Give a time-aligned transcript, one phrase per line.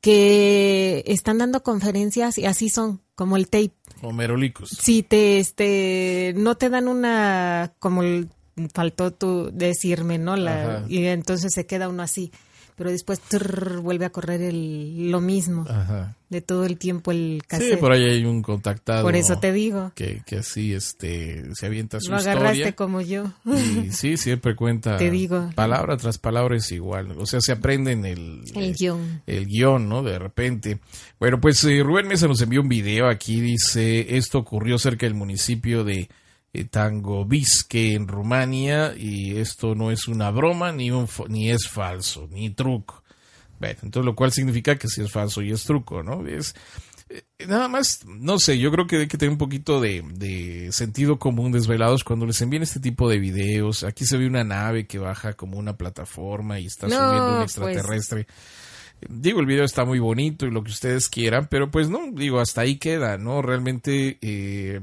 [0.00, 3.72] que están dando conferencias y así son, como el tape.
[4.02, 4.70] Homerolicos.
[4.70, 8.28] Si te, este, no te dan una, como el-
[8.74, 10.36] faltó tú decirme, ¿no?
[10.36, 10.84] La, Ajá.
[10.88, 12.30] y entonces se queda uno así.
[12.80, 15.66] Pero después trrr, vuelve a correr el, lo mismo.
[15.68, 16.16] Ajá.
[16.30, 17.78] De todo el tiempo el Sí, cassette.
[17.78, 19.02] por ahí hay un contactado.
[19.02, 19.92] Por eso te digo.
[19.94, 22.76] Que, que así este, se avienta su Lo agarraste historia.
[22.76, 23.24] como yo.
[23.44, 24.96] Y sí, siempre cuenta.
[24.96, 25.50] Te digo.
[25.54, 27.10] Palabra tras palabra es igual.
[27.18, 29.20] O sea, se aprenden el, El guion.
[29.26, 30.02] el guion, ¿no?
[30.02, 30.78] De repente.
[31.18, 33.42] Bueno, pues eh, Rubén Mesa nos envió un video aquí.
[33.42, 36.08] Dice: Esto ocurrió cerca del municipio de
[36.52, 38.94] eh, Tangovisque, en Rumania.
[38.96, 43.02] Y esto no es una broma, ni, un, ni es falso, ni truco.
[43.58, 46.26] Bueno, entonces lo cual significa que si es falso y es truco, ¿no?
[46.26, 46.54] Es.
[47.10, 50.72] eh, Nada más, no sé, yo creo que hay que tener un poquito de, de
[50.72, 53.84] sentido común desvelados cuando les envían este tipo de videos.
[53.84, 57.36] Aquí se ve una nave que baja como una plataforma y está No, subiendo un
[57.38, 57.50] pues.
[57.56, 58.26] extraterrestre.
[59.08, 62.38] Digo, el video está muy bonito y lo que ustedes quieran, pero pues no, digo,
[62.40, 63.40] hasta ahí queda, ¿no?
[63.42, 64.80] Realmente, eh,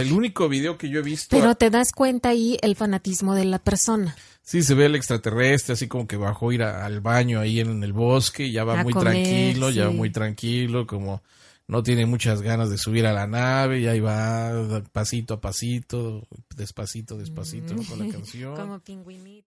[0.00, 3.44] el único video que yo he visto, Pero te das cuenta ahí el fanatismo de
[3.44, 4.16] la persona.
[4.42, 7.60] sí se ve el extraterrestre, así como que bajó a ir a- al baño ahí
[7.60, 9.96] en el bosque, y ya va A muy comer, tranquilo, ya va sí.
[9.96, 11.22] muy tranquilo, como
[11.68, 16.26] no tiene muchas ganas de subir a la nave, y ahí va pasito a pasito,
[16.56, 18.56] despacito, despacito, con la canción.
[18.56, 19.46] Como pingüinito.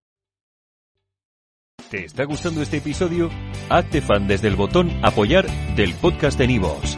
[1.92, 3.30] ¿Te está gustando este episodio?
[3.70, 5.46] Hazte fan desde el botón Apoyar
[5.76, 6.98] del podcast de Nivos.